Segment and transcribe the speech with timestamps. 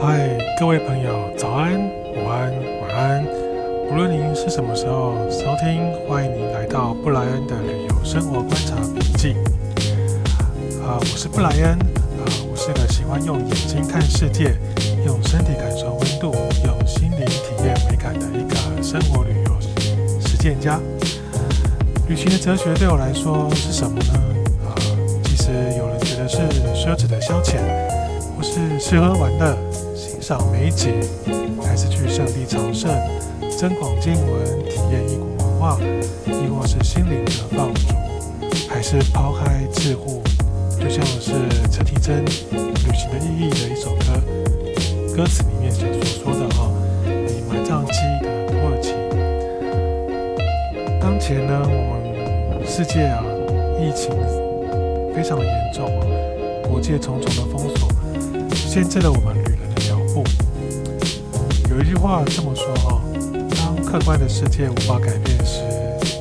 [0.00, 3.26] 嗨，各位朋友，早安、午安、晚安。
[3.90, 9.34] 无论您是什么时候收听，欢迎您来到布莱恩的旅游生活观察笔记。
[10.86, 11.72] 啊，我是布莱恩。
[11.72, 14.56] 啊，我是个喜欢用眼睛看世界、
[15.04, 16.32] 用身体感受温度、
[16.64, 20.78] 用心灵体验美感的一个生活旅游实践家。
[22.06, 24.12] 旅行的哲学对我来说是什么呢？
[24.64, 24.70] 啊，
[25.24, 26.38] 其实有人觉得是
[26.72, 27.56] 奢侈的消遣，
[28.36, 29.56] 或是吃喝玩乐。
[30.28, 30.92] 赏美景，
[31.62, 32.90] 还是去圣地朝圣、
[33.58, 35.80] 增广见闻、体验异国文化，
[36.26, 37.94] 亦或是心灵的放逐，
[38.68, 40.20] 还是抛开桎梏，
[40.78, 41.32] 就像是
[41.70, 46.70] 陈绮贞《旅行的意义》的一首歌，歌词里面所说的哈，
[47.06, 48.92] 你埋葬记忆的土耳其。
[51.00, 53.24] 当前呢，我们世界啊，
[53.80, 54.14] 疫情
[55.14, 55.90] 非常的严重，
[56.70, 57.88] 国界重重的封锁，
[58.54, 59.37] 限制了我们。
[61.78, 63.00] 有一句话这么说哈：
[63.56, 65.62] 当客观的世界无法改变时，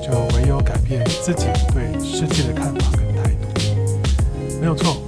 [0.03, 4.59] 就唯有改变自己对世界的看法跟态度。
[4.61, 5.01] 没有错，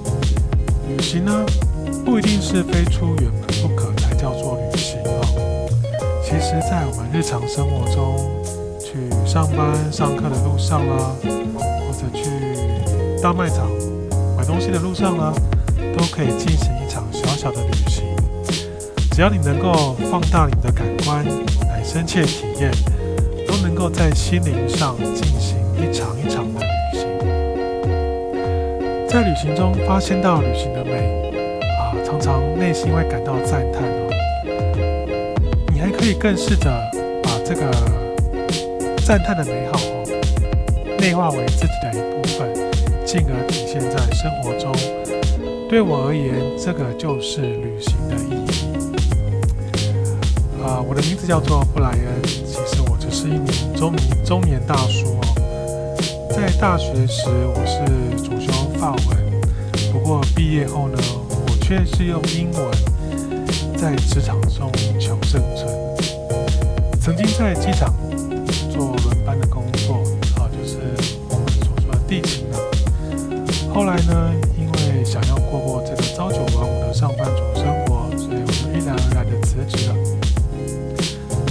[0.88, 1.46] 旅行呢
[2.04, 5.68] 不一定是非出远门不可才叫做旅行哦。
[6.24, 8.18] 其实，在我们日常生活中，
[8.80, 13.70] 去上班、上课的路上啦，或者去大卖场
[14.36, 15.32] 买东西的路上啦，
[15.96, 17.69] 都可以进行一场小小的。
[19.12, 21.24] 只要你能够放大你的感官
[21.68, 22.70] 来深切体验，
[23.46, 26.66] 都能够在心灵上进行一场一场的旅
[26.98, 27.06] 行。
[29.08, 31.30] 在旅行中发现到旅行的美
[31.78, 34.08] 啊，常常内心会感到赞叹哦。
[35.72, 36.70] 你还可以更试着
[37.22, 37.70] 把这个
[39.04, 40.04] 赞叹的美好哦，
[40.98, 42.48] 内化为自己的一部分，
[43.04, 44.72] 进而体现在生活中。
[45.68, 48.49] 对我而言，这个就是旅行的意义。
[50.90, 52.22] 我的名字叫做布莱恩。
[52.24, 53.46] 其实我只是一名
[53.76, 55.20] 中年中年大叔哦。
[56.30, 59.40] 在大学时，我是主修法文，
[59.92, 60.98] 不过毕业后呢，
[61.30, 62.68] 我却是用英文
[63.76, 65.72] 在职场中求生存。
[67.00, 67.94] 曾经在机场
[68.68, 70.02] 做轮班的工作，
[70.42, 70.78] 啊，就是
[71.28, 72.58] 我们所说的地勤啊。
[73.72, 74.29] 后来呢，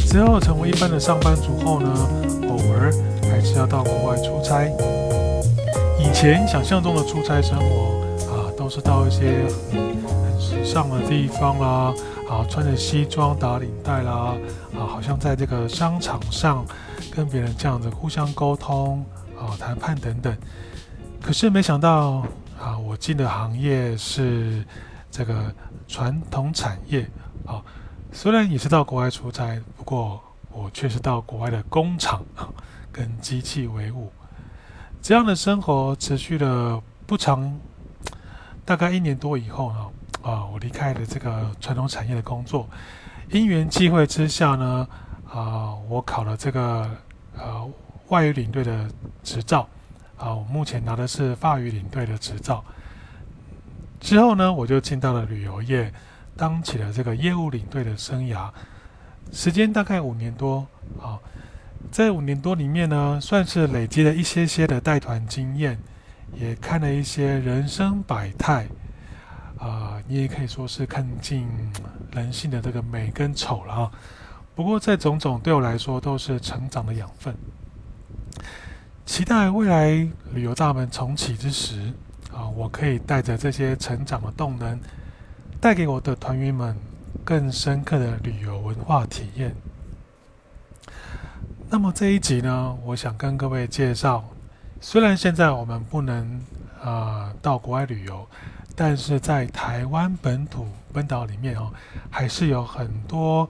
[0.10, 1.88] 之后成为一般的上班族后呢，
[2.50, 2.92] 偶尔
[3.30, 4.68] 还是要到国外出差。
[6.00, 11.94] 以前想象中的出差生活啊，都是到一些很时尚的地方啦，
[12.28, 14.36] 啊，穿着西装打领带啦，
[14.74, 16.66] 啊，好像在这个商场上
[17.12, 19.06] 跟别人这样子互相沟通
[19.40, 20.36] 啊，谈判等等。
[21.22, 22.26] 可是没想到
[22.60, 24.66] 啊，我进的行业是
[25.12, 25.54] 这个
[25.88, 27.08] 传统产业
[27.46, 27.62] 啊。
[28.12, 30.22] 虽然也是到国外出差，不过
[30.52, 32.26] 我却是到国外的工厂
[32.92, 34.12] 跟机器为伍。
[35.02, 37.58] 这样的生活持续了不长，
[38.66, 39.90] 大概一年多以后呢，
[40.24, 42.68] 啊，我离开了这个传统产业的工作。
[43.30, 44.88] 因缘际会之下呢，
[45.32, 46.90] 啊，我考了这个
[47.38, 47.72] 呃
[48.08, 48.90] 外语领队的
[49.24, 49.70] 执照，
[50.18, 52.64] 啊，我目前拿的是法语领队的执照。
[54.00, 55.94] 之后呢，我就进到了旅游业。
[56.40, 58.50] 当起了这个业务领队的生涯，
[59.34, 60.66] 时间大概五年多
[60.98, 61.20] 啊，
[61.92, 65.78] 在五年多里面呢，算是累积了一些些的带团经验，
[66.34, 68.66] 也看了一些人生百态
[69.58, 71.46] 啊，你也可以说是看尽
[72.14, 73.92] 人性的这个美跟丑了啊。
[74.56, 77.36] 不过这种种对我来说都是成长的养分，
[79.06, 79.90] 期待未来
[80.34, 81.92] 旅游大门重启之时
[82.34, 84.80] 啊，我可以带着这些成长的动能。
[85.62, 86.76] 带给我的团员们
[87.26, 89.54] 更深刻的旅游文化体验。
[91.70, 94.24] 那么这一集呢，我想跟各位介绍，
[94.80, 96.42] 虽然现在我们不能
[96.82, 98.26] 啊到国外旅游，
[98.74, 101.72] 但是在台湾本土本岛里面哦，
[102.10, 103.48] 还是有很多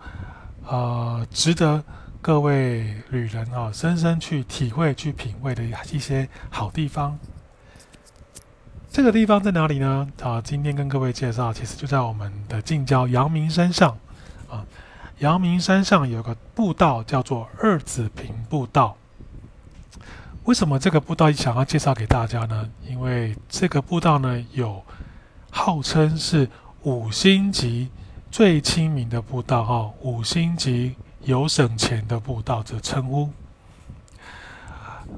[0.66, 1.84] 呃值得
[2.22, 7.18] 各位旅人啊深深去体会、去品味的一些好地方。
[8.92, 10.08] 这个地方在哪里呢？
[10.24, 13.96] 啊，今天跟各位介绍，其实就在我们的近郊阳明山上。
[14.50, 14.66] 啊，
[15.20, 18.98] 阳明山上有个步道叫做二子坪步道。
[20.46, 22.68] 为什么这个步道想要介绍给大家呢？
[22.88, 24.84] 因为这个步道呢，有
[25.52, 26.50] 号称是
[26.82, 27.90] 五星级
[28.32, 33.30] 最亲民的步道，哈，五星级有省钱的步道这称呼。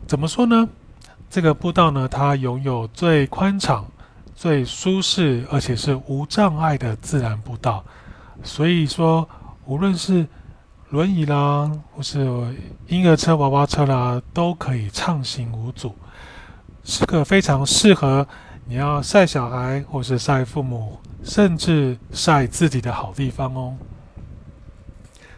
[0.05, 0.67] 怎么说呢？
[1.31, 3.85] 这个步道呢，它拥有最宽敞、
[4.35, 7.85] 最舒适，而且是无障碍的自然步道，
[8.43, 9.27] 所以说，
[9.63, 10.27] 无论是
[10.89, 12.19] 轮椅啦，或是
[12.87, 15.95] 婴儿车、娃娃车啦，都可以畅行无阻，
[16.83, 18.27] 是个非常适合
[18.65, 23.77] 你要晒小孩，或是晒父母，甚至晒自己的好地方哦。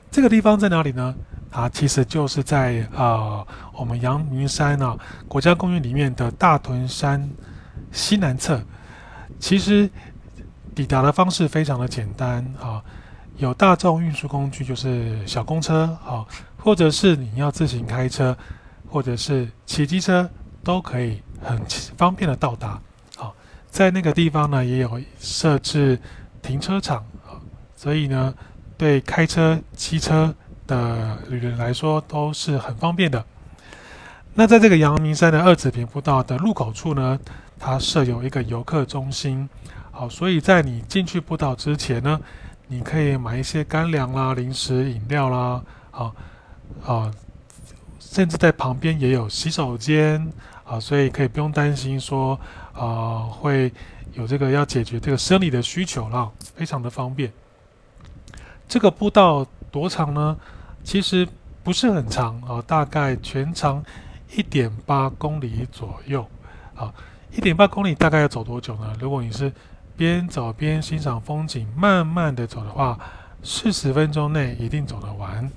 [0.09, 1.13] 这个地方在哪里呢？
[1.53, 4.97] 啊，其实就是在呃我们阳明山啊
[5.27, 7.29] 国家公园里面的大屯山
[7.91, 8.61] 西南侧。
[9.39, 9.89] 其实
[10.73, 12.83] 抵达的方式非常的简单啊。
[13.37, 16.23] 有大众运输工具，就是小公车，啊，
[16.55, 18.37] 或者是你要自行开车，
[18.87, 20.29] 或者是骑机车，
[20.63, 21.59] 都可以很
[21.97, 22.79] 方便的到达。
[23.17, 23.33] 好，
[23.71, 25.99] 在那个地方呢，也有设置
[26.43, 27.41] 停车场啊，
[27.75, 28.31] 所以呢，
[28.77, 30.33] 对开车、骑车
[30.67, 33.25] 的旅人来说都是很方便的。
[34.33, 37.19] 那在这个阳明山的二子坪步道的入口处呢，
[37.59, 39.47] 它设有一个游客中心，
[39.91, 42.19] 好，所以在你进去步道之前呢。
[42.67, 45.61] 你可以买一些干粮啦、零食、饮料啦，
[45.91, 46.15] 好
[46.83, 47.11] 啊，
[47.99, 50.31] 甚至在旁边也有洗手间
[50.65, 52.39] 啊，所以可以不用担心说
[52.73, 53.71] 啊会
[54.13, 57.31] 有这个要解决这个生理的需求啦，非常的方便。
[58.67, 60.37] 这个步道多长呢？
[60.83, 61.27] 其实
[61.63, 63.83] 不是很长啊，大概全长
[64.35, 66.23] 一点八公里左右
[66.75, 66.93] 啊。
[67.31, 68.93] 一点八公里大概要走多久呢？
[68.99, 69.51] 如果你是
[69.97, 72.99] 边走边欣赏风景，慢慢的走的话，
[73.41, 75.49] 四十分钟内一定走得完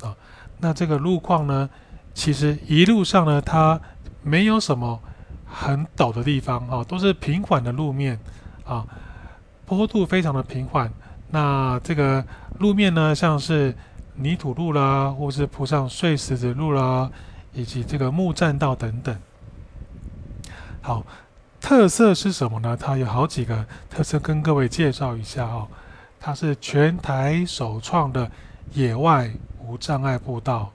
[0.00, 0.16] 啊。
[0.56, 1.68] 那这个路况呢，
[2.14, 3.78] 其实一路上呢，它
[4.22, 4.98] 没有什么
[5.44, 8.18] 很陡的地方啊，都是平缓的路面
[8.64, 8.86] 啊，
[9.66, 10.90] 坡度非常的平缓。
[11.30, 12.24] 那这个
[12.58, 13.74] 路面呢，像是
[14.16, 17.10] 泥土路啦，或是铺上碎石子路啦，
[17.52, 19.16] 以及这个木栈道等等。
[20.80, 21.04] 好。
[21.62, 22.74] 特色是什么呢？
[22.74, 25.68] 它有好几个特色，跟各位介绍一下哦。
[26.18, 28.30] 它是全台首创的
[28.72, 30.72] 野外无障碍步道，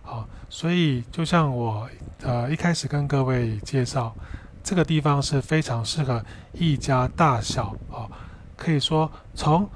[0.00, 1.86] 好，所以就像我
[2.22, 4.14] 呃一开始跟各位介绍，
[4.62, 6.24] 这个地方是非常适合
[6.54, 8.08] 一家大小啊，
[8.56, 9.68] 可以说从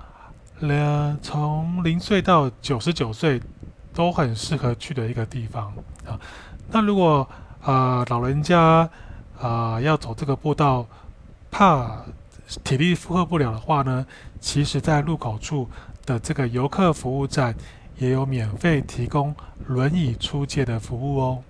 [0.61, 3.41] 呃从零岁到九十九岁
[3.93, 5.73] 都很适合去的一个地方
[6.07, 6.19] 啊。
[6.71, 7.29] 那如果
[7.63, 8.89] 啊老人家，
[9.41, 10.87] 啊，要走这个步道，
[11.51, 12.05] 怕
[12.65, 14.07] 体力负荷不了的话呢，
[14.41, 15.69] 其实，在入口处
[16.05, 17.55] 的这个游客服务站
[17.97, 19.35] 也有免费提供
[19.67, 21.43] 轮椅出借的服务哦。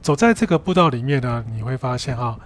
[0.00, 2.38] 走在这个步道里面呢，你会发现哈，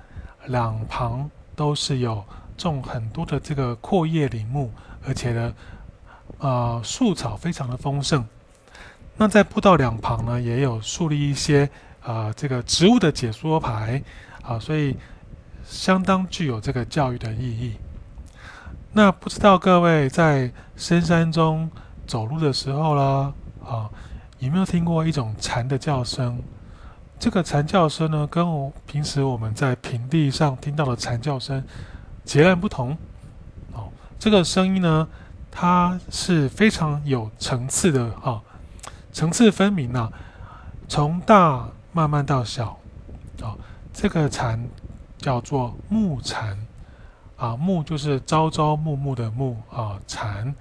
[0.47, 2.25] 两旁都是有
[2.57, 4.71] 种很多的这个阔叶林木，
[5.07, 5.55] 而且呢，
[6.39, 8.27] 呃，树草非常的丰盛。
[9.17, 11.71] 那在步道两旁呢，也有树立一些。
[12.07, 14.01] 啊，这个植物的解说牌
[14.41, 14.97] 啊，所以
[15.65, 17.75] 相当具有这个教育的意义。
[18.93, 21.69] 那不知道各位在深山中
[22.07, 23.33] 走路的时候啦，
[23.65, 23.91] 啊，
[24.39, 26.41] 有没有听过一种蝉的叫声？
[27.19, 31.61] 这个蝉叫声呢，跟我平时我们在平地上听到的蝉叫声
[32.27, 32.99] 截然不同。
[33.73, 33.89] 哦，
[34.19, 35.09] 这个声音呢，
[35.51, 38.43] 它是非常有层次的啊，
[39.13, 40.11] 层次分明呐，
[40.87, 41.69] 从大。
[41.93, 42.79] 慢慢到小，
[43.41, 43.57] 哦，
[43.91, 44.63] 这个蝉
[45.17, 46.55] 叫做木蝉，
[47.39, 50.55] 啊，木就是朝朝暮暮的暮啊，蝉，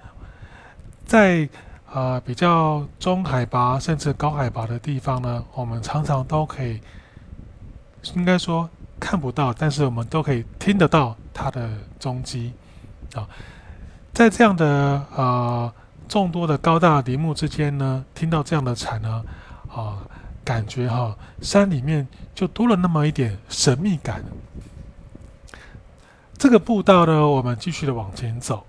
[1.04, 1.46] 在
[1.92, 6.80] 啊比较中海拔甚至高海拔的地方呢，我们常常都可以，
[8.14, 8.66] 应该说
[8.98, 11.68] 看不到，但是我们都可以听得到它的
[12.00, 12.54] 踪迹，
[13.14, 13.28] 啊，
[14.14, 14.66] 在这样的
[15.14, 15.70] 呃
[16.08, 19.22] 众多的高大林木之间呢，听到这样的蝉呢，
[19.70, 19.98] 啊。
[20.46, 24.22] 感觉哈，山里面就多了那么一点神秘感。
[26.38, 28.64] 这个步道呢，我们继续的往前走，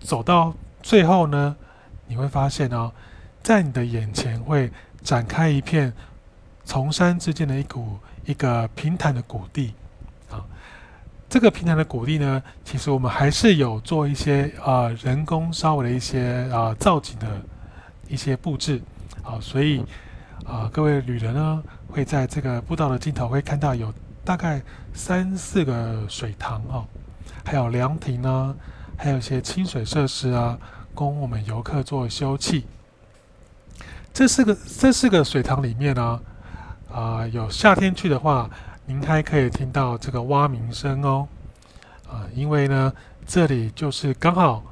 [0.00, 1.56] 走到最后呢，
[2.06, 2.92] 你会发现哦，
[3.42, 4.70] 在你的眼前会
[5.02, 5.90] 展开一片
[6.66, 9.72] 崇山之间的一股一个平坦的谷地。
[11.32, 17.26] 这个平台的鼓励呢，其实我们还是有做一些啊人工稍微的一些啊造景的
[18.06, 18.78] 一些布置
[19.22, 19.82] 好，所以。
[20.44, 24.60] 啊，各位旅人呢，会在这个步道的尽头会看到有大概
[24.92, 26.84] 三四个水塘哦，
[27.44, 28.54] 还有凉亭呢，
[28.98, 30.58] 还有一些清水设施啊，
[30.96, 32.64] 供我们游客做休憩。
[34.12, 36.20] 这四个这四个水塘里面呢，
[36.92, 38.50] 啊，有夏天去的话，
[38.92, 41.26] 您还可以听到这个蛙鸣声哦，
[42.06, 42.92] 啊，因为呢，
[43.26, 44.62] 这里就是刚好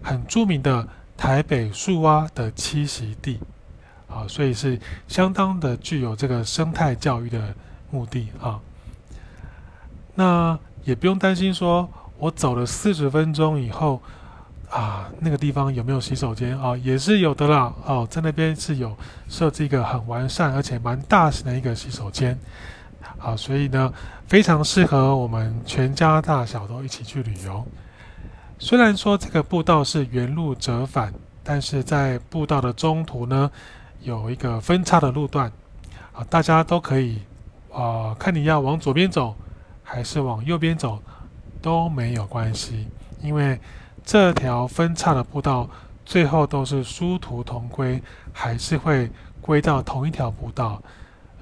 [0.00, 3.40] 很著名的台北树蛙的栖息地。
[4.06, 4.78] 啊，所以是
[5.08, 7.52] 相当的具有这个生态教育的
[7.90, 8.60] 目的啊。
[10.14, 14.00] 那也不用担心说，我走了四十分钟以后，
[14.70, 16.76] 啊，那个地方有没有洗手间啊？
[16.76, 17.74] 也是有的啦。
[17.86, 18.96] 哦，在那边是有
[19.28, 22.38] 设置一个很完善而且蛮大型的一个洗手间。
[23.18, 23.92] 啊，所以呢，
[24.26, 27.64] 非常适合我们全家大小都一起去旅游。
[28.58, 33.50] 虽然说这个步道是原路折返，但是在步道的中途呢，
[34.00, 35.50] 有一个分叉的路段。
[36.12, 37.20] 啊，大家都可以
[37.72, 39.34] 啊，看你要往左边走
[39.82, 41.02] 还是往右边走
[41.60, 42.88] 都没有关系，
[43.20, 43.58] 因为。
[44.06, 45.66] 这条分叉的步道
[46.04, 48.02] 最后都是殊途同归，
[48.34, 50.78] 还是会归到同一条步道，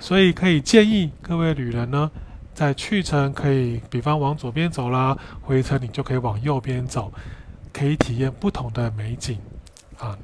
[0.02, 2.10] 所以可以建议各位旅人呢，
[2.52, 7.12] 在去程可以，比方往左边走啦，回程你就可以往右边走，
[7.72, 9.38] 可以体验不同的美景
[9.98, 10.18] 啊。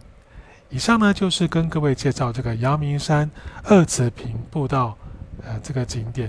[0.69, 3.31] 以上呢就是跟各位介绍这个阳明山
[3.63, 4.99] 二子坪步道，
[5.47, 6.29] 呃，这个景点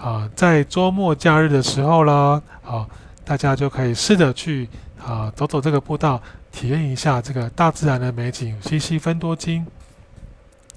[0.00, 2.88] 啊，在周末假日的时候啦，啊，
[3.22, 4.66] 大家就可以试着去。
[5.04, 9.66] 啊，走走这个步道，体验一下这个大自然的美景，吸吸分多精，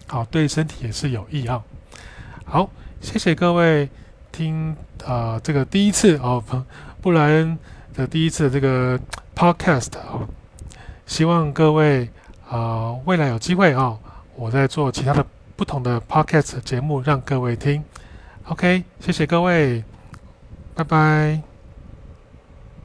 [0.08, 1.64] 好，对身体也是有益啊。
[2.46, 2.70] 好，
[3.02, 3.90] 谢谢各位
[4.32, 4.76] 听
[5.06, 6.42] 啊，这个第一次哦，
[7.02, 7.58] 布莱恩
[7.94, 9.00] 的第一次这个
[9.36, 10.28] podcast 哦，
[11.06, 12.08] 希望各位
[12.48, 14.00] 啊，未来有机会哦，
[14.36, 15.26] 我在做其他的
[15.56, 17.84] 不同的 podcast 节目，让各位听。
[18.48, 19.84] OK，谢谢各位，
[20.76, 21.55] 拜拜。